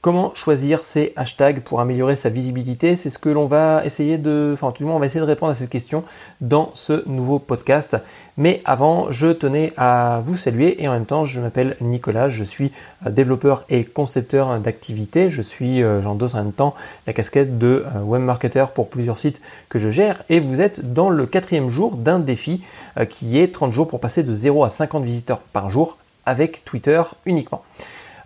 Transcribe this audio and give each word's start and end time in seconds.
Comment 0.00 0.32
choisir 0.36 0.84
ces 0.84 1.12
hashtags 1.16 1.58
pour 1.58 1.80
améliorer 1.80 2.14
sa 2.14 2.28
visibilité? 2.28 2.94
C'est 2.94 3.10
ce 3.10 3.18
que 3.18 3.28
l'on 3.28 3.46
va 3.46 3.84
essayer 3.84 4.16
de, 4.16 4.52
enfin 4.54 4.70
tout 4.70 4.84
le 4.84 4.86
monde 4.86 4.98
on 4.98 5.00
va 5.00 5.06
essayer 5.06 5.20
de 5.20 5.26
répondre 5.26 5.50
à 5.50 5.54
cette 5.56 5.70
question 5.70 6.04
dans 6.40 6.70
ce 6.74 7.02
nouveau 7.08 7.40
podcast. 7.40 7.96
Mais 8.36 8.62
avant, 8.64 9.10
je 9.10 9.26
tenais 9.26 9.72
à 9.76 10.22
vous 10.24 10.36
saluer 10.36 10.80
et 10.80 10.86
en 10.86 10.92
même 10.92 11.04
temps, 11.04 11.24
je 11.24 11.40
m'appelle 11.40 11.76
Nicolas, 11.80 12.28
je 12.28 12.44
suis 12.44 12.70
euh, 13.08 13.10
développeur 13.10 13.64
et 13.70 13.82
concepteur 13.82 14.60
d'activités. 14.60 15.30
Je 15.30 15.42
suis, 15.42 15.82
euh, 15.82 16.00
j'endosse 16.00 16.36
en 16.36 16.44
même 16.44 16.52
temps 16.52 16.76
la 17.08 17.12
casquette 17.12 17.58
de 17.58 17.84
euh, 17.96 18.00
web 18.02 18.22
marketer 18.22 18.66
pour 18.72 18.90
plusieurs 18.90 19.18
sites 19.18 19.40
que 19.68 19.80
je 19.80 19.90
gère 19.90 20.22
et 20.28 20.38
vous 20.38 20.60
êtes 20.60 20.92
dans 20.92 21.10
le 21.10 21.26
quatrième 21.26 21.70
jour 21.70 21.96
d'un 21.96 22.20
défi 22.20 22.62
qui 23.08 23.40
est 23.40 23.52
30 23.52 23.72
jours 23.72 23.88
pour 23.88 23.98
passer 23.98 24.22
de 24.22 24.32
0 24.32 24.62
à 24.62 24.70
50 24.70 25.02
visiteurs 25.02 25.40
par 25.40 25.70
jour 25.70 25.96
avec 26.24 26.64
Twitter 26.64 27.02
uniquement. 27.26 27.64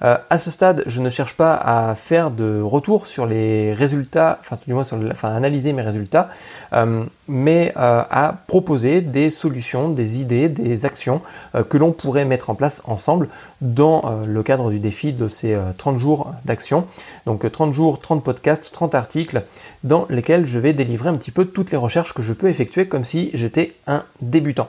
Euh, 0.05 0.17
à 0.31 0.39
ce 0.39 0.51
stade, 0.51 0.83
je 0.87 1.01
ne 1.01 1.09
cherche 1.09 1.37
pas 1.37 1.55
à 1.55 1.95
faire 1.95 2.31
de 2.31 2.61
retour 2.61 3.07
sur 3.07 3.27
les 3.27 3.73
résultats, 3.73 4.39
enfin 4.41 4.59
du 4.67 4.75
moins 4.75 4.85
sur 4.85 4.99
analyser 5.23 5.73
mes 5.73 5.83
résultats, 5.83 6.29
euh, 6.73 7.05
mais 7.29 7.73
euh, 7.77 8.03
à 8.11 8.35
proposer 8.47 9.01
des 9.01 9.31
solutions, 9.31 9.89
des 9.89 10.21
idées, 10.21 10.49
des 10.49 10.85
actions 10.85 11.21
que 11.69 11.77
l'on 11.77 11.93
pourrait 11.93 12.25
mettre 12.25 12.51
en 12.51 12.55
place 12.55 12.83
ensemble 12.87 13.29
dans 13.61 14.23
le 14.27 14.43
cadre 14.43 14.71
du 14.71 14.81
défi 14.81 15.13
de 15.13 15.29
ces 15.29 15.57
30 15.79 15.99
jours 15.99 16.33
d'action. 16.45 16.87
Donc 17.27 17.51
30 17.51 17.73
jours, 17.73 18.01
30 18.01 18.25
podcasts, 18.25 18.73
30 18.73 18.95
articles 18.95 19.43
dans 19.85 20.07
lesquels 20.09 20.47
je 20.47 20.59
vais 20.59 20.73
délivrer 20.73 21.11
un 21.11 21.17
petit 21.17 21.31
peu 21.31 21.45
toutes 21.45 21.71
les 21.71 21.77
recherches 21.77 22.15
que 22.15 22.23
je 22.23 22.33
peux 22.33 22.49
effectuer 22.49 22.89
comme 22.89 23.05
si 23.05 23.31
j'étais 23.35 23.75
un 23.87 24.05
débutant. 24.21 24.69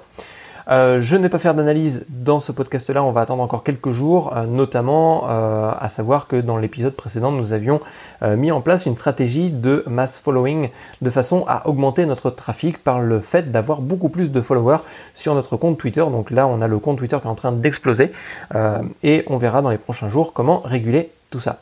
Euh, 0.69 1.01
je 1.01 1.15
ne 1.15 1.23
vais 1.23 1.29
pas 1.29 1.39
faire 1.39 1.55
d'analyse 1.55 2.05
dans 2.09 2.39
ce 2.39 2.51
podcast-là, 2.51 3.03
on 3.03 3.11
va 3.11 3.21
attendre 3.21 3.43
encore 3.43 3.63
quelques 3.63 3.91
jours, 3.91 4.35
euh, 4.35 4.45
notamment 4.45 5.29
euh, 5.29 5.71
à 5.77 5.89
savoir 5.89 6.27
que 6.27 6.37
dans 6.37 6.57
l'épisode 6.57 6.93
précédent, 6.93 7.31
nous 7.31 7.53
avions 7.53 7.81
mis 8.37 8.53
en 8.53 8.61
place 8.61 8.85
une 8.85 8.95
stratégie 8.95 9.49
de 9.49 9.83
mass 9.85 10.17
following 10.17 10.69
de 11.01 11.09
façon 11.09 11.43
à 11.45 11.67
augmenter 11.67 12.05
notre 12.05 12.29
trafic 12.29 12.81
par 12.81 13.01
le 13.01 13.19
fait 13.19 13.51
d'avoir 13.51 13.81
beaucoup 13.81 14.07
plus 14.07 14.31
de 14.31 14.39
followers 14.39 14.77
sur 15.13 15.35
notre 15.35 15.57
compte 15.57 15.77
Twitter. 15.77 15.99
Donc 15.99 16.31
là, 16.31 16.47
on 16.47 16.61
a 16.61 16.67
le 16.67 16.79
compte 16.79 16.99
Twitter 16.99 17.17
qui 17.19 17.27
est 17.27 17.29
en 17.29 17.35
train 17.35 17.51
d'exploser 17.51 18.13
et 19.03 19.25
on 19.27 19.37
verra 19.37 19.61
dans 19.61 19.69
les 19.69 19.77
prochains 19.77 20.07
jours 20.07 20.31
comment 20.31 20.61
réguler 20.63 21.11
tout 21.31 21.41
ça. 21.41 21.59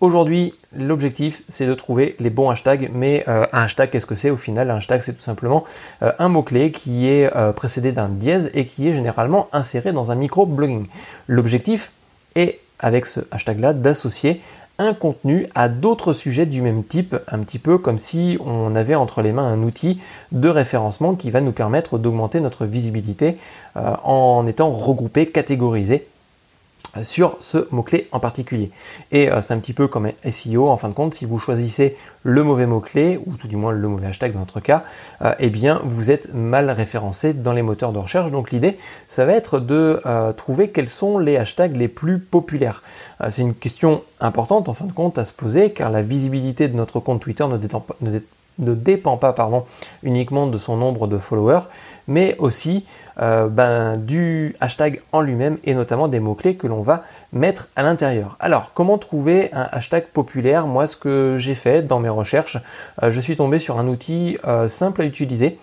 Aujourd'hui, 0.00 0.54
l'objectif, 0.74 1.42
c'est 1.50 1.66
de 1.66 1.74
trouver 1.74 2.16
les 2.20 2.30
bons 2.30 2.48
hashtags. 2.48 2.90
Mais 2.94 3.22
euh, 3.28 3.46
un 3.52 3.64
hashtag, 3.64 3.90
qu'est-ce 3.90 4.06
que 4.06 4.14
c'est? 4.14 4.30
Au 4.30 4.36
final 4.36 4.70
Un 4.70 4.76
hashtag, 4.76 5.02
c'est 5.02 5.12
tout 5.12 5.20
simplement 5.20 5.64
euh, 6.02 6.12
un 6.18 6.30
mot-clé 6.30 6.72
qui 6.72 7.06
est 7.06 7.30
euh, 7.36 7.52
précédé 7.52 7.92
d'un 7.92 8.08
dièse 8.08 8.50
et 8.54 8.64
qui 8.64 8.88
est 8.88 8.92
généralement 8.92 9.48
inséré 9.52 9.92
dans 9.92 10.10
un 10.10 10.14
micro-blogging. 10.14 10.86
L'objectif 11.26 11.92
est, 12.34 12.60
avec 12.78 13.04
ce 13.04 13.20
hashtag-là, 13.30 13.74
d'associer 13.74 14.40
un 14.78 14.94
contenu 14.94 15.46
à 15.54 15.68
d'autres 15.68 16.14
sujets 16.14 16.46
du 16.46 16.62
même 16.62 16.82
type, 16.82 17.14
un 17.30 17.40
petit 17.40 17.58
peu 17.58 17.76
comme 17.76 17.98
si 17.98 18.38
on 18.42 18.74
avait 18.74 18.94
entre 18.94 19.20
les 19.20 19.32
mains 19.32 19.46
un 19.46 19.62
outil 19.62 20.00
de 20.32 20.48
référencement 20.48 21.14
qui 21.14 21.30
va 21.30 21.42
nous 21.42 21.52
permettre 21.52 21.98
d'augmenter 21.98 22.40
notre 22.40 22.64
visibilité 22.64 23.36
en 23.74 24.46
étant 24.46 24.70
regroupé, 24.70 25.26
catégorisé 25.26 26.06
sur 27.02 27.36
ce 27.40 27.68
mot-clé 27.70 28.08
en 28.12 28.20
particulier. 28.20 28.70
Et 29.12 29.30
euh, 29.30 29.40
c'est 29.40 29.54
un 29.54 29.58
petit 29.58 29.72
peu 29.72 29.88
comme 29.88 30.10
SEO, 30.30 30.68
en 30.68 30.76
fin 30.76 30.88
de 30.88 30.94
compte, 30.94 31.14
si 31.14 31.24
vous 31.24 31.38
choisissez 31.38 31.96
le 32.22 32.42
mauvais 32.42 32.66
mot-clé, 32.66 33.18
ou 33.24 33.34
tout 33.34 33.48
du 33.48 33.56
moins 33.56 33.72
le 33.72 33.88
mauvais 33.88 34.08
hashtag 34.08 34.32
dans 34.32 34.40
notre 34.40 34.60
cas, 34.60 34.84
euh, 35.22 35.34
eh 35.38 35.48
bien 35.48 35.80
vous 35.84 36.10
êtes 36.10 36.34
mal 36.34 36.70
référencé 36.70 37.32
dans 37.32 37.52
les 37.52 37.62
moteurs 37.62 37.92
de 37.92 37.98
recherche. 37.98 38.30
Donc 38.30 38.50
l'idée, 38.50 38.78
ça 39.08 39.24
va 39.24 39.32
être 39.32 39.60
de 39.60 40.00
euh, 40.04 40.32
trouver 40.32 40.70
quels 40.70 40.88
sont 40.88 41.18
les 41.18 41.36
hashtags 41.36 41.76
les 41.76 41.88
plus 41.88 42.18
populaires. 42.18 42.82
c'est 43.30 43.42
une 43.42 43.54
question 43.54 44.02
importante 44.20 44.68
en 44.68 44.74
fin 44.74 44.86
de 44.86 44.92
compte 44.92 45.18
à 45.18 45.24
se 45.24 45.32
poser, 45.32 45.72
car 45.72 45.90
la 45.90 46.02
visibilité 46.02 46.68
de 46.68 46.76
notre 46.76 47.00
compte 47.00 47.20
Twitter 47.20 47.46
ne, 47.46 47.56
dépend 47.56 47.84
pas 49.18 49.32
pardon, 49.32 49.64
uniquement 50.02 50.46
de 50.46 50.58
son 50.58 50.76
nombre 50.76 51.06
de 51.06 51.18
followers, 51.18 51.62
mais 52.06 52.36
aussi 52.38 52.84
euh, 53.20 53.46
ben, 53.48 53.96
du 53.96 54.56
hashtag 54.60 55.00
en 55.12 55.20
lui-même 55.20 55.58
et 55.64 55.74
notamment 55.74 56.08
des 56.08 56.20
mots-clés 56.20 56.56
que 56.56 56.66
l'on 56.66 56.82
va 56.82 57.04
mettre 57.32 57.68
à 57.76 57.82
l'intérieur. 57.82 58.36
Alors, 58.40 58.72
comment 58.74 58.98
trouver 58.98 59.50
un 59.52 59.68
hashtag 59.70 60.06
populaire? 60.06 60.66
Moi, 60.66 60.86
ce 60.86 60.96
que 60.96 61.36
j'ai 61.38 61.54
fait 61.54 61.82
dans 61.82 62.00
mes 62.00 62.08
recherches, 62.08 62.58
euh, 63.02 63.10
je 63.10 63.20
suis 63.20 63.36
tombé 63.36 63.58
sur 63.58 63.78
un 63.78 63.86
outil 63.86 64.38
euh, 64.46 64.68
simple 64.68 65.02
à 65.02 65.04
utiliser 65.04 65.58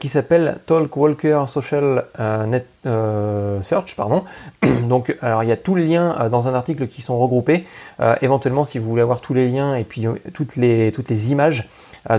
qui 0.00 0.08
s'appelle 0.08 0.58
Talkwalker 0.66 1.44
Social 1.46 2.04
Net 2.46 2.66
Search. 3.62 3.96
Pardon. 3.96 4.24
Donc, 4.88 5.16
alors 5.22 5.42
il 5.42 5.48
y 5.48 5.52
a 5.52 5.56
tous 5.56 5.74
les 5.74 5.84
liens 5.84 6.28
dans 6.28 6.48
un 6.48 6.54
article 6.54 6.88
qui 6.88 7.02
sont 7.02 7.18
regroupés. 7.18 7.64
éventuellement, 8.20 8.64
si 8.64 8.78
vous 8.78 8.88
voulez 8.88 9.02
avoir 9.02 9.20
tous 9.20 9.34
les 9.34 9.48
liens 9.48 9.74
et 9.74 9.84
puis 9.84 10.06
toutes 10.34 10.56
les, 10.56 10.92
toutes 10.92 11.08
les 11.08 11.30
images, 11.30 11.68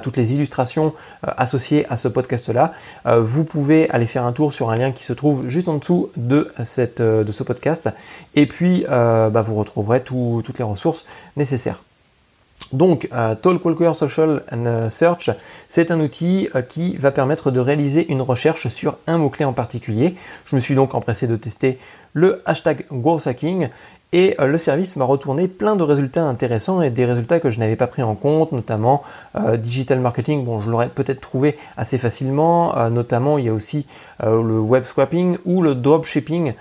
toutes 0.01 0.17
les 0.17 0.33
illustrations 0.33 0.93
euh, 1.25 1.31
associées 1.37 1.85
à 1.89 1.97
ce 1.97 2.07
podcast-là, 2.07 2.73
euh, 3.05 3.21
vous 3.21 3.43
pouvez 3.43 3.89
aller 3.89 4.05
faire 4.05 4.25
un 4.25 4.33
tour 4.33 4.53
sur 4.53 4.69
un 4.69 4.75
lien 4.75 4.91
qui 4.91 5.03
se 5.03 5.13
trouve 5.13 5.47
juste 5.47 5.69
en 5.69 5.77
dessous 5.77 6.09
de, 6.17 6.51
cette, 6.63 6.99
euh, 6.99 7.23
de 7.23 7.31
ce 7.31 7.43
podcast 7.43 7.89
et 8.35 8.45
puis 8.45 8.85
bah, 8.87 9.41
vous 9.41 9.55
retrouverez 9.55 10.01
toutes 10.01 10.57
les 10.57 10.63
ressources 10.63 11.05
nécessaires. 11.35 11.86
Donc, 12.73 13.09
Talkwalker 13.41 13.93
Social 13.93 14.43
Search, 14.89 15.29
c'est 15.69 15.91
un 15.91 15.99
outil 15.99 16.49
qui 16.67 16.97
va 16.97 17.11
permettre 17.11 17.49
de 17.49 17.59
réaliser 17.59 18.11
une 18.11 18.21
recherche 18.21 18.67
sur 18.67 18.97
un 19.07 19.17
mot-clé 19.17 19.45
en 19.45 19.53
particulier. 19.53 20.15
Je 20.45 20.55
me 20.55 20.59
suis 20.59 20.75
donc 20.75 20.93
empressé 20.93 21.27
de 21.27 21.35
tester 21.37 21.79
le 22.13 22.41
hashtag 22.45 22.85
growth 22.91 23.27
et 24.13 24.35
euh, 24.39 24.47
le 24.47 24.57
service 24.57 24.95
m'a 24.95 25.03
retourné 25.03 25.47
plein 25.49 25.75
de 25.75 25.83
résultats 25.83 26.23
intéressants 26.23 26.81
et 26.81 26.89
des 26.89 27.03
résultats 27.03 27.41
que 27.41 27.49
je 27.49 27.59
n'avais 27.59 27.75
pas 27.75 27.87
pris 27.87 28.03
en 28.03 28.15
compte, 28.15 28.53
notamment 28.53 29.03
euh, 29.35 29.57
digital 29.57 29.99
marketing. 29.99 30.45
Bon, 30.45 30.59
je 30.61 30.69
l'aurais 30.69 30.87
peut-être 30.87 31.19
trouvé 31.19 31.57
assez 31.75 31.97
facilement. 31.97 32.77
Euh, 32.77 32.89
notamment, 32.89 33.37
il 33.37 33.45
y 33.45 33.49
a 33.49 33.53
aussi 33.53 33.85
le 34.23 34.59
web 34.59 34.83
swapping 34.83 35.37
ou 35.45 35.61
le 35.61 35.75
dropshipping, 35.75 36.53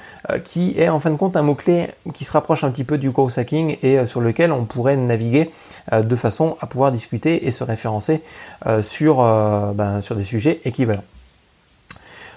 qui 0.44 0.74
est 0.76 0.90
en 0.90 1.00
fin 1.00 1.08
de 1.08 1.16
compte 1.16 1.38
un 1.38 1.42
mot-clé 1.42 1.88
qui 2.12 2.24
se 2.24 2.32
rapproche 2.32 2.64
un 2.64 2.70
petit 2.70 2.84
peu 2.84 2.98
du 2.98 3.08
growth 3.08 3.38
hacking 3.38 3.78
et 3.82 4.04
sur 4.04 4.20
lequel 4.20 4.52
on 4.52 4.66
pourrait 4.66 4.98
naviguer 4.98 5.50
de 5.90 6.16
façon 6.16 6.58
à 6.60 6.66
pouvoir 6.66 6.92
discuter 6.92 7.46
et 7.46 7.52
se 7.52 7.64
référencer 7.64 8.20
sur, 8.82 9.16
ben, 9.74 10.02
sur 10.02 10.16
des 10.16 10.22
sujets 10.22 10.60
équivalents. 10.66 11.02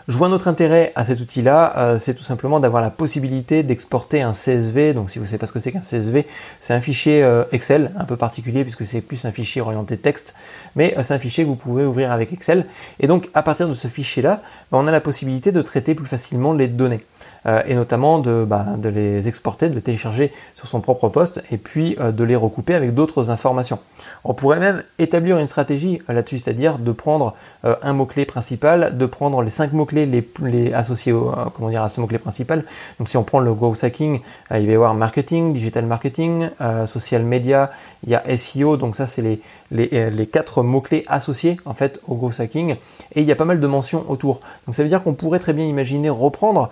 Je 0.09 0.17
vois 0.17 0.27
notre 0.27 0.47
intérêt 0.47 0.91
à 0.95 1.05
cet 1.05 1.19
outil-là, 1.19 1.77
euh, 1.77 1.99
c'est 1.99 2.15
tout 2.15 2.23
simplement 2.23 2.59
d'avoir 2.59 2.81
la 2.81 2.89
possibilité 2.89 3.61
d'exporter 3.61 4.23
un 4.23 4.31
CSV. 4.31 4.95
Donc 4.95 5.11
si 5.11 5.19
vous 5.19 5.25
ne 5.25 5.27
savez 5.27 5.37
pas 5.37 5.45
ce 5.45 5.51
que 5.51 5.59
c'est 5.59 5.71
qu'un 5.71 5.81
CSV, 5.81 6.25
c'est 6.59 6.73
un 6.73 6.81
fichier 6.81 7.21
euh, 7.21 7.43
Excel 7.51 7.91
un 7.95 8.05
peu 8.05 8.17
particulier 8.17 8.63
puisque 8.63 8.87
c'est 8.87 9.01
plus 9.01 9.23
un 9.25 9.31
fichier 9.31 9.61
orienté 9.61 9.97
texte, 9.97 10.33
mais 10.75 10.97
euh, 10.97 11.03
c'est 11.03 11.13
un 11.13 11.19
fichier 11.19 11.43
que 11.43 11.49
vous 11.49 11.55
pouvez 11.55 11.85
ouvrir 11.85 12.11
avec 12.11 12.33
Excel. 12.33 12.65
Et 12.99 13.05
donc 13.05 13.29
à 13.35 13.43
partir 13.43 13.67
de 13.67 13.73
ce 13.73 13.87
fichier-là, 13.87 14.41
bah, 14.71 14.79
on 14.81 14.87
a 14.87 14.91
la 14.91 14.99
possibilité 14.99 15.51
de 15.51 15.61
traiter 15.61 15.93
plus 15.93 16.07
facilement 16.07 16.53
les 16.53 16.67
données. 16.67 17.05
Euh, 17.45 17.61
et 17.65 17.73
notamment 17.73 18.19
bah, 18.19 18.65
de, 18.77 18.89
les 18.89 19.27
exporter, 19.27 19.69
de 19.69 19.75
les 19.75 19.81
télécharger 19.81 20.31
sur 20.55 20.67
son 20.67 20.81
propre 20.81 21.07
poste 21.07 21.41
et 21.51 21.57
puis 21.57 21.95
euh, 21.99 22.11
de 22.11 22.23
les 22.23 22.35
recouper 22.35 22.75
avec 22.75 22.93
d'autres 22.93 23.31
informations. 23.31 23.79
On 24.25 24.33
pourrait 24.33 24.59
même 24.59 24.83
établir 24.97 25.37
une 25.37 25.47
stratégie 25.47 26.01
euh, 26.09 26.13
là-dessus, 26.13 26.39
c'est-à-dire 26.39 26.79
de 26.79 26.91
prendre 26.91 27.35
un 27.63 27.91
mot-clé 27.93 28.25
principal, 28.25 28.97
de 28.97 29.05
prendre 29.05 29.41
les 29.41 29.49
cinq 29.49 29.73
mots-clés 29.73 30.05
les, 30.05 30.73
associés 30.73 31.13
comment 31.55 31.69
dire, 31.69 31.81
à 31.81 31.89
ce 31.89 31.99
mot-clé 31.99 32.17
principal. 32.17 32.63
Donc 32.99 33.09
si 33.09 33.17
on 33.17 33.23
prend 33.23 33.39
le 33.39 33.53
growth 33.53 33.83
hacking, 33.83 34.21
il 34.51 34.65
va 34.65 34.71
y 34.71 34.75
avoir 34.75 34.93
marketing, 34.93 35.51
digital 35.51 35.85
marketing, 35.85 36.49
social 36.85 37.23
media, 37.23 37.71
il 38.03 38.09
y 38.11 38.15
a 38.15 38.37
SEO, 38.37 38.77
donc 38.77 38.95
ça 38.95 39.07
c'est 39.07 39.21
les, 39.21 39.41
les, 39.71 40.27
quatre 40.27 40.63
mots-clés 40.63 41.03
associés 41.07 41.57
en 41.65 41.73
fait 41.73 41.99
au 42.07 42.15
growth 42.15 42.39
hacking 42.39 42.75
et 43.13 43.21
il 43.21 43.25
y 43.25 43.31
a 43.31 43.35
pas 43.35 43.45
mal 43.45 43.59
de 43.59 43.67
mentions 43.67 44.05
autour. 44.09 44.39
Donc 44.65 44.75
ça 44.75 44.83
veut 44.83 44.89
dire 44.89 45.03
qu'on 45.03 45.13
pourrait 45.13 45.39
très 45.39 45.53
bien 45.53 45.65
imaginer 45.65 46.09
reprendre 46.09 46.69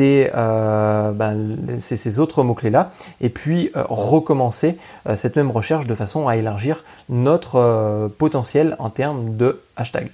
ben, 0.00 1.56
ces, 1.78 2.18
autres 2.18 2.42
mots-clés-là, 2.42 2.90
et 3.20 3.28
puis 3.28 3.70
euh, 3.76 3.84
recommencer 3.88 4.76
euh, 5.08 5.16
cette 5.16 5.36
même 5.36 5.50
recherche 5.50 5.86
de 5.86 5.94
façon 5.94 6.28
à 6.28 6.36
élargir 6.36 6.84
notre 7.08 8.10
potentiel 8.18 8.76
en 8.78 8.90
termes 8.90 9.36
de 9.36 9.60
hashtag. 9.76 10.10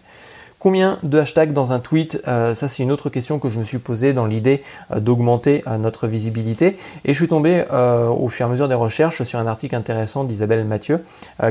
Combien 0.58 0.98
de 1.02 1.18
hashtags 1.18 1.52
dans 1.52 1.74
un 1.74 1.80
tweet 1.80 2.22
euh, 2.26 2.54
Ça, 2.54 2.66
c'est 2.66 2.82
une 2.82 2.90
autre 2.90 3.10
question 3.10 3.38
que 3.38 3.50
je 3.50 3.58
me 3.58 3.64
suis 3.64 3.76
posée 3.78 4.14
dans 4.14 4.24
l'idée 4.24 4.62
euh, 4.90 5.00
d'augmenter 5.00 5.62
euh, 5.66 5.76
notre 5.76 6.06
visibilité. 6.06 6.78
Et 7.04 7.12
je 7.12 7.18
suis 7.18 7.28
tombé 7.28 7.64
au 7.70 8.28
fur 8.28 8.46
et 8.46 8.48
à 8.48 8.50
mesure 8.50 8.68
des 8.68 8.74
recherches 8.74 9.22
sur 9.24 9.38
un 9.38 9.46
article 9.46 9.74
intéressant 9.74 10.24
d'Isabelle 10.24 10.64
Mathieu 10.64 11.04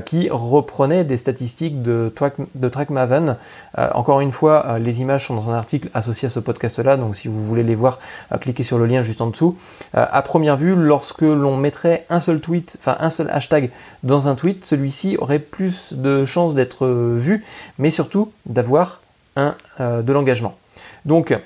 qui 0.06 0.30
reprenait 0.30 1.04
des 1.04 1.18
statistiques 1.18 1.81
de, 1.81 2.13
de 2.56 2.69
TrackMaven. 2.69 3.38
encore 3.78 4.22
une 4.22 4.31
fois, 4.31 4.78
les 4.80 5.02
images 5.02 5.28
sont 5.28 5.36
dans 5.36 5.50
un 5.50 5.54
article 5.54 5.90
associé 5.94 6.28
à 6.28 6.30
ce 6.30 6.40
podcast-là. 6.40 6.98
Donc, 6.98 7.16
si 7.16 7.28
vous 7.28 7.42
voulez 7.42 7.63
les 7.63 7.75
voir, 7.75 8.00
cliquez 8.42 8.63
sur 8.63 8.78
le 8.78 8.86
lien 8.86 9.01
juste 9.01 9.22
en 9.22 9.28
dessous. 9.28 9.58
à 9.94 10.22
première 10.22 10.58
vue, 10.58 10.75
lorsque 10.75 11.22
l'on 11.22 11.58
mettrait 11.58 12.06
un 12.10 12.19
seul 12.19 12.40
tweet, 12.40 12.78
enfin 12.80 12.98
un 13.00 13.10
seul 13.10 13.30
hashtag 13.30 13.72
dans 14.04 14.28
un 14.28 14.36
tweet, 14.36 14.66
celui-ci 14.66 15.18
aurait 15.18 15.40
plus 15.40 15.94
de 15.94 16.25
chances 16.25 16.54
d'être 16.54 16.88
vu, 16.88 17.44
mais 17.78 17.92
surtout 17.92 18.31
d'avoir 18.46 19.01
euh, 19.38 20.02
de 20.02 20.14
l'engagement. 20.14 20.58
Donc, 21.06 21.38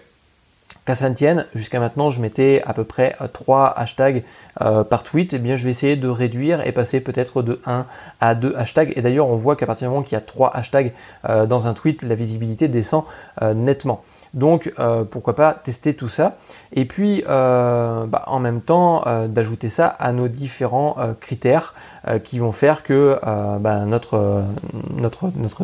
Qu'à 0.86 0.96
ça 0.96 1.10
ne 1.10 1.14
tienne, 1.14 1.46
jusqu'à 1.54 1.80
maintenant, 1.80 2.10
je 2.10 2.20
mettais 2.20 2.64
à 2.66 2.74
peu 2.74 2.84
près 2.84 3.16
3 3.34 3.74
hashtags 3.78 4.24
par 4.56 5.04
tweet. 5.04 5.34
Et 5.34 5.36
eh 5.36 5.40
bien, 5.40 5.56
je 5.56 5.64
vais 5.64 5.70
essayer 5.70 5.96
de 5.96 6.08
réduire 6.08 6.66
et 6.66 6.72
passer 6.72 7.00
peut-être 7.00 7.44
de 7.44 7.62
1 7.68 7.86
à 8.22 8.34
2 8.34 8.56
hashtags. 8.56 8.94
Et 8.96 9.02
d'ailleurs, 9.02 9.28
on 9.28 9.36
voit 9.36 9.56
qu'à 9.56 9.68
partir 9.68 9.88
du 9.88 9.92
moment 9.92 10.04
qu'il 10.04 10.16
y 10.16 10.18
a 10.18 10.22
3 10.22 10.56
hashtags 10.56 10.94
dans 11.28 11.68
un 11.68 11.74
tweet, 11.74 12.02
la 12.02 12.16
visibilité 12.16 12.68
descend 12.68 13.04
nettement. 13.42 14.04
Donc 14.34 14.72
euh, 14.80 15.04
pourquoi 15.04 15.36
pas 15.36 15.54
tester 15.54 15.94
tout 15.96 16.10
ça. 16.10 16.38
Et 16.74 16.86
puis 16.86 17.24
euh, 17.28 18.06
bah, 18.06 18.24
en 18.28 18.40
même 18.40 18.62
temps 18.62 19.04
euh, 19.08 19.28
d'ajouter 19.28 19.70
ça 19.70 19.88
à 19.88 20.12
nos 20.14 20.28
différents 20.28 20.98
critères 21.20 21.74
qui 22.24 22.40
vont 22.40 22.54
faire 22.54 22.82
que 22.84 23.20
bah, 23.60 23.86
notre, 23.86 24.44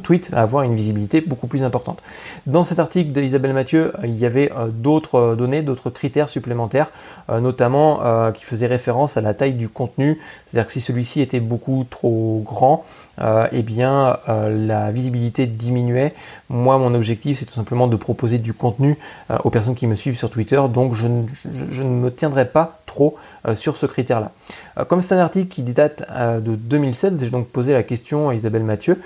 tweet 0.03 0.31
va 0.31 0.41
avoir 0.41 0.63
une 0.63 0.75
visibilité 0.75 1.21
beaucoup 1.21 1.47
plus 1.47 1.63
importante. 1.63 2.03
Dans 2.45 2.62
cet 2.62 2.77
article 2.77 3.13
d'Isabelle 3.13 3.53
Mathieu, 3.53 3.94
il 4.03 4.17
y 4.17 4.25
avait 4.25 4.51
d'autres 4.69 5.35
données, 5.35 5.62
d'autres 5.62 5.89
critères 5.89 6.27
supplémentaires, 6.27 6.91
notamment 7.29 8.31
qui 8.33 8.44
faisaient 8.44 8.67
référence 8.67 9.15
à 9.15 9.21
la 9.21 9.33
taille 9.33 9.53
du 9.53 9.69
contenu. 9.69 10.19
C'est-à-dire 10.45 10.67
que 10.67 10.73
si 10.73 10.81
celui-ci 10.81 11.21
était 11.21 11.39
beaucoup 11.39 11.85
trop 11.89 12.41
grand, 12.45 12.83
eh 13.19 13.62
bien 13.62 14.17
la 14.27 14.91
visibilité 14.91 15.45
diminuait. 15.45 16.13
Moi, 16.50 16.77
mon 16.77 16.94
objectif, 16.94 17.39
c'est 17.39 17.45
tout 17.45 17.53
simplement 17.53 17.88
de 17.88 17.95
proposer 17.95 18.38
du 18.38 18.53
contenu 18.53 18.97
euh, 19.31 19.38
aux 19.44 19.50
personnes 19.50 19.75
qui 19.75 19.88
me 19.88 19.95
suivent 19.95 20.17
sur 20.17 20.29
Twitter, 20.29 20.62
donc 20.71 20.94
je, 20.94 21.07
ne 21.07 21.83
me 21.83 22.12
tiendrai 22.12 22.45
pas 22.45 22.79
euh, 23.47 23.56
sur 23.56 23.77
ce 23.77 23.86
critère-là. 23.86 24.31
Euh, 24.77 24.86
comme 24.86 25.01
c'est 25.01 25.15
un 25.15 25.19
article 25.19 25.47
qui 25.47 25.62
date 25.63 26.03
de 26.15 26.56
2007, 26.56 27.19
j'ai 27.19 27.30
donc 27.30 27.47
posé 27.47 27.74
la 27.74 27.83
question 27.83 28.30
à 28.30 28.36
Isabelle 28.36 28.63
Mathieu 28.63 29.00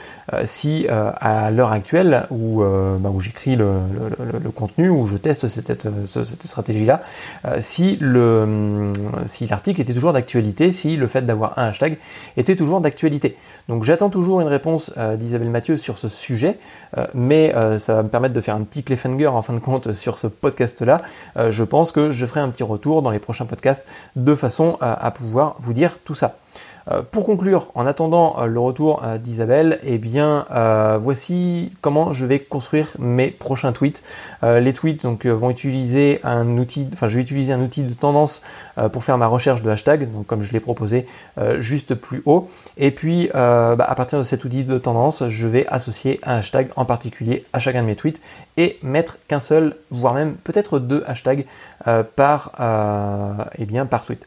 si 0.44 0.88
à 0.90 1.52
l'heure 1.52 1.72
actuelle 1.72 2.28
où, 2.30 2.62
bah, 2.62 3.10
où 3.12 3.20
j'écris 3.20 3.56
le, 3.56 3.72
contenu, 4.56 4.90
où 4.90 5.08
je 5.08 5.18
teste 5.18 5.48
cette, 5.48 5.88
stratégie-là, 6.44 7.02
si 7.60 7.98
l'article 8.02 9.82
était 9.82 9.94
toujours 9.94 10.14
d'actualité, 10.14 10.72
si 10.72 10.96
le 10.96 11.08
fait 11.08 11.22
d'avoir 11.22 11.58
un 11.58 11.70
hashtag 11.70 11.98
était 12.38 12.56
toujours 12.56 12.82
d'actualité. 12.82 13.36
Donc 13.68 13.84
j'attends 13.84 14.10
toujours 14.10 14.42
une 14.42 14.48
réponse 14.48 14.94
d'Isabelle 15.18 15.50
Mathieu 15.50 15.78
sur 15.78 15.98
ce 15.98 16.10
sujet, 16.10 16.58
mais 17.14 17.54
ça 17.80 17.96
va 17.96 18.04
me 18.04 18.10
permettre 18.10 18.34
de 18.34 18.42
faire 18.42 18.56
un 18.56 18.62
petit 18.62 18.84
cliffhanger 18.84 19.28
en 19.28 19.42
fin 19.42 19.54
de 19.54 19.60
compte 19.60 19.94
sur 19.94 20.18
ce 20.18 20.28
podcast-là. 20.28 21.02
je 21.50 21.64
pense 21.64 21.92
que 21.92 22.12
je 22.12 22.26
ferai 22.26 22.40
un 22.42 22.50
petit 22.50 22.64
retour 22.64 23.02
dans 23.02 23.12
les 23.12 23.20
prochains 23.20 23.46
podcasts 23.46 23.79
de 24.16 24.36
façon 24.36 24.78
à 24.82 25.12
pouvoir 25.12 25.56
vous 25.60 25.74
dire 25.74 25.98
tout 26.04 26.16
ça. 26.16 26.36
Euh, 26.92 27.02
pour 27.02 27.26
conclure, 27.26 27.72
en 27.76 27.86
attendant 27.86 28.40
euh, 28.40 28.46
le 28.46 28.60
retour 28.60 29.04
euh, 29.04 29.18
d'Isabelle, 29.18 29.80
eh 29.84 29.98
bien, 29.98 30.46
voici 31.00 31.72
comment 31.82 32.14
je 32.14 32.26
vais 32.26 32.40
construire 32.40 32.88
mes 32.98 33.28
prochains 33.28 33.72
tweets. 33.72 34.04
les 34.44 34.74
tweets 34.74 35.04
donc, 35.04 35.26
vont 35.26 35.50
utiliser 35.50 36.20
un 36.24 36.58
outil, 36.58 36.88
enfin, 36.94 37.08
je 37.08 37.16
vais 37.16 37.22
utiliser 37.22 37.54
un 37.54 37.62
outil 37.62 37.84
de 37.84 37.94
tendance 37.94 38.42
pour 38.92 39.04
faire 39.04 39.18
ma 39.18 39.28
recherche 39.28 39.62
de 39.62 39.70
hashtag, 39.70 40.12
donc 40.12 40.26
comme 40.28 40.42
je 40.42 40.52
l'ai 40.52 40.60
proposé 40.60 41.06
juste 41.60 41.96
plus 41.96 42.22
haut. 42.26 42.50
Et 42.78 42.92
puis, 42.92 43.30
bah, 43.34 43.76
à 43.80 43.96
partir 43.96 44.18
de 44.18 44.24
cet 44.24 44.44
outil 44.46 44.64
de 44.64 44.78
tendance, 44.78 45.28
je 45.28 45.48
vais 45.48 45.66
associer 45.68 46.20
un 46.24 46.38
hashtag 46.38 46.70
en 46.76 46.86
particulier 46.86 47.46
à 47.54 47.60
chacun 47.60 47.82
de 47.82 47.88
mes 47.88 47.96
tweets 47.96 48.22
et 48.58 48.78
mettre 48.82 49.18
qu'un 49.28 49.40
seul, 49.40 49.76
voire 49.92 50.14
même 50.14 50.36
peut-être 50.36 50.80
deux 50.80 51.04
hashtags 51.08 51.46
par, 52.16 52.52
eh 53.58 53.66
bien, 53.66 53.86
par 53.86 54.04
tweet. 54.04 54.26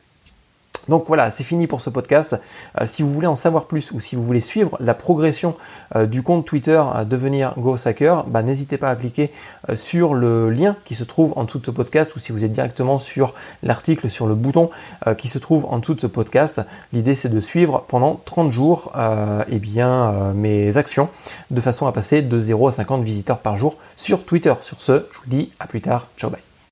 Donc 0.89 1.05
voilà, 1.07 1.31
c'est 1.31 1.45
fini 1.45 1.67
pour 1.67 1.81
ce 1.81 1.91
podcast. 1.91 2.39
Euh, 2.81 2.87
si 2.87 3.03
vous 3.03 3.13
voulez 3.13 3.27
en 3.27 3.37
savoir 3.37 3.67
plus 3.67 3.93
ou 3.93 4.01
si 4.01 4.17
vous 4.17 4.25
voulez 4.25 4.41
suivre 4.41 4.77
la 4.81 4.95
progression 4.95 5.55
euh, 5.97 6.07
du 6.07 6.23
compte 6.23 6.45
Twitter 6.45 6.83
à 6.93 7.05
devenir 7.05 7.55
GoSacker, 7.59 8.25
bah, 8.27 8.43
n'hésitez 8.43 8.79
pas 8.79 8.89
à 8.89 8.97
cliquer 8.97 9.33
euh, 9.69 9.77
sur 9.77 10.15
le 10.15 10.51
lien 10.51 10.77
qui 10.85 10.95
se 10.95 11.05
trouve 11.05 11.33
en 11.37 11.45
dessous 11.45 11.59
de 11.59 11.67
ce 11.67 11.71
podcast 11.71 12.15
ou 12.17 12.19
si 12.19 12.33
vous 12.33 12.45
êtes 12.45 12.53
directement 12.53 12.99
sur 12.99 13.35
l'article, 13.63 14.11
sur 14.11 14.27
le 14.27 14.35
bouton 14.35 14.71
qui 15.19 15.29
se 15.29 15.39
trouve 15.39 15.67
en 15.67 15.79
dessous 15.79 15.95
de 15.95 16.01
ce 16.01 16.07
podcast. 16.07 16.61
L'idée 16.93 17.15
c'est 17.15 17.29
de 17.29 17.41
suivre 17.41 17.85
pendant 17.89 18.21
30 18.25 18.51
jours 18.51 18.93
eh 19.49 19.59
bien, 19.59 20.33
mes 20.35 20.77
actions 20.77 21.09
de 21.51 21.61
façon 21.61 21.87
à 21.87 21.93
passer 21.93 22.23
de 22.23 22.39
0 22.39 22.69
à 22.69 22.73
50 22.73 23.03
visiteurs 23.03 23.39
par 23.39 23.57
jour 23.57 23.77
sur 23.97 24.25
Twitter. 24.25 24.55
Sur 24.61 24.81
ce, 24.81 25.07
je 25.13 25.19
vous 25.19 25.29
dis 25.29 25.53
à 25.59 25.67
plus 25.67 25.81
tard. 25.81 26.09
Ciao, 26.17 26.31
bye. 26.31 26.52